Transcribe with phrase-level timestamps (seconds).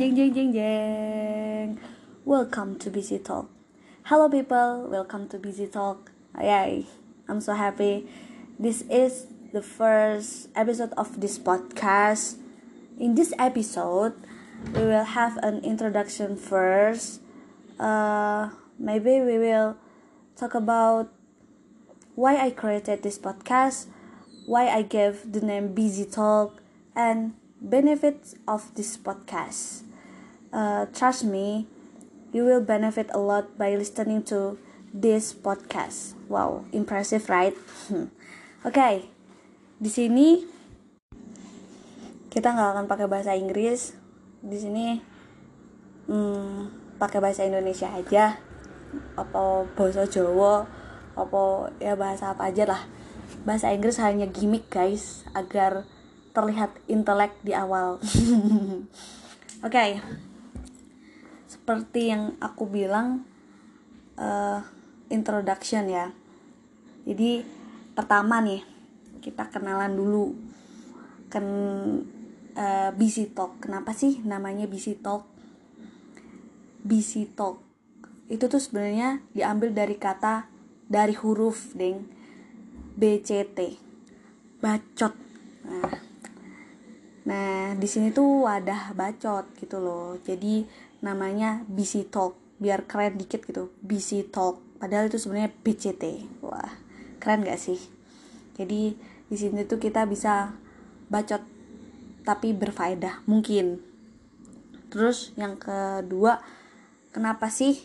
[0.00, 1.68] Jeng jeng jeng jeng.
[2.24, 3.52] Welcome to Busy Talk.
[4.08, 6.08] Hello people, welcome to Busy Talk.
[6.40, 6.88] Yay,
[7.28, 8.08] I'm so happy.
[8.56, 12.40] This is the first episode of this podcast.
[12.96, 14.16] In this episode,
[14.72, 17.20] we will have an introduction first.
[17.76, 19.76] Uh, maybe we will
[20.32, 21.12] talk about
[22.16, 23.84] why I created this podcast,
[24.48, 26.56] why I gave the name Busy Talk,
[26.96, 29.89] and benefits of this podcast.
[30.50, 31.70] Uh, trust me,
[32.34, 34.58] you will benefit a lot by listening to
[34.90, 36.18] this podcast.
[36.26, 37.54] Wow, impressive, right?
[37.90, 38.10] Oke,
[38.66, 38.94] okay,
[39.78, 40.42] di sini
[42.34, 43.94] kita nggak akan pakai bahasa Inggris.
[44.42, 44.98] Di sini
[46.10, 48.42] hmm, pakai bahasa Indonesia aja,
[49.14, 50.66] apa bahasa Jawa,
[51.14, 52.82] apa ya bahasa apa aja lah.
[53.46, 55.86] Bahasa Inggris hanya gimmick guys, agar
[56.34, 58.02] terlihat intelek di awal.
[59.62, 59.90] Oke, okay.
[61.70, 63.22] Seperti yang aku bilang
[64.18, 64.58] uh,
[65.06, 66.10] introduction ya.
[67.06, 67.46] Jadi
[67.94, 68.66] pertama nih
[69.22, 70.34] kita kenalan dulu
[71.30, 71.46] kan
[72.58, 73.62] uh, busy talk.
[73.62, 75.30] Kenapa sih namanya busy talk?
[76.82, 77.62] Busy talk
[78.26, 80.50] itu tuh sebenarnya diambil dari kata
[80.90, 82.02] dari huruf deng
[82.98, 83.78] BCT
[84.58, 85.14] bacot.
[85.70, 86.10] Nah,
[87.20, 90.18] Nah, di sini tuh wadah bacot gitu loh.
[90.24, 90.66] Jadi
[91.00, 93.72] namanya busy talk biar keren dikit gitu.
[93.80, 94.60] Busy talk.
[94.80, 96.28] Padahal itu sebenarnya BCT.
[96.44, 96.76] Wah,
[97.20, 97.80] keren gak sih?
[98.56, 98.96] Jadi
[99.28, 100.52] di sini tuh kita bisa
[101.08, 101.40] bacot
[102.24, 103.80] tapi berfaedah mungkin.
[104.92, 106.44] Terus yang kedua,
[107.12, 107.80] kenapa sih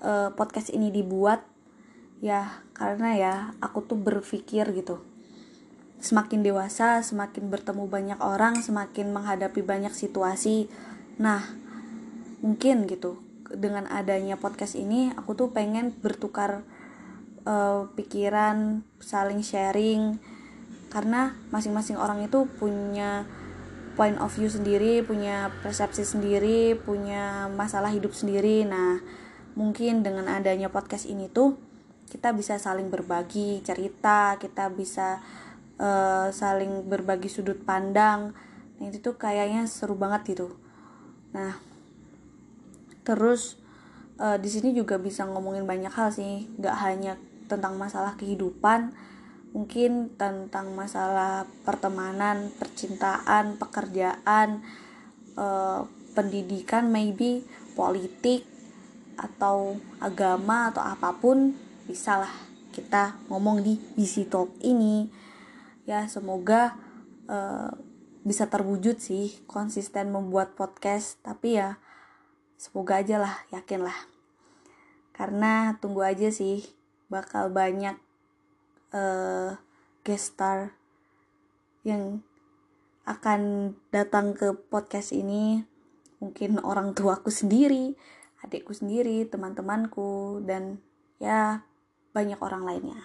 [0.00, 1.44] uh, podcast ini dibuat?
[2.20, 5.00] Ya, karena ya aku tuh berpikir gitu
[6.00, 10.66] semakin dewasa, semakin bertemu banyak orang, semakin menghadapi banyak situasi.
[11.20, 11.44] Nah,
[12.40, 13.20] mungkin gitu.
[13.50, 16.62] Dengan adanya podcast ini, aku tuh pengen bertukar
[17.44, 20.22] uh, pikiran, saling sharing,
[20.90, 23.26] karena masing-masing orang itu punya
[23.98, 28.62] point of view sendiri, punya persepsi sendiri, punya masalah hidup sendiri.
[28.62, 29.02] Nah,
[29.58, 31.58] mungkin dengan adanya podcast ini tuh
[32.10, 35.22] kita bisa saling berbagi cerita, kita bisa
[35.78, 38.34] uh, saling berbagi sudut pandang.
[38.78, 40.58] Nah itu tuh kayaknya seru banget gitu.
[41.30, 41.69] Nah
[43.02, 43.60] terus
[44.20, 46.48] uh, di sini juga bisa ngomongin banyak hal sih.
[46.60, 47.12] Nggak hanya
[47.50, 48.94] tentang masalah kehidupan
[49.50, 54.62] mungkin tentang masalah pertemanan percintaan pekerjaan
[55.34, 55.82] uh,
[56.14, 57.42] pendidikan maybe
[57.74, 58.46] politik
[59.18, 61.50] atau agama atau apa pun
[61.90, 62.34] bisa lah
[62.70, 65.10] kita ngomong di busy talk ini.
[65.84, 66.78] Ya semoga
[67.26, 67.74] uh,
[68.22, 71.18] bisa terwujud sih konsisten membuat podcast.
[71.26, 71.82] Tapi ya
[72.60, 73.96] semoga aja lah yakin lah
[75.16, 76.60] karena tunggu aja sih
[77.08, 77.96] bakal banyak
[78.92, 79.56] uh,
[80.04, 80.76] guest star
[81.80, 82.20] yang
[83.08, 85.64] akan datang ke podcast ini
[86.20, 87.96] mungkin orang tuaku sendiri
[88.44, 90.84] adikku sendiri teman-temanku dan
[91.16, 91.64] ya
[92.12, 93.00] banyak orang lainnya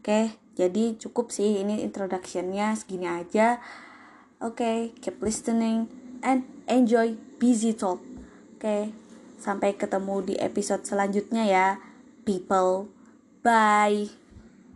[0.00, 3.60] Oke, jadi cukup sih ini introductionnya segini aja.
[4.40, 5.92] Oke, keep listening
[6.24, 8.09] and enjoy busy talk.
[8.60, 8.92] Oke,
[9.40, 11.68] sampai ketemu di episode selanjutnya ya,
[12.28, 12.92] people.
[13.40, 14.19] Bye.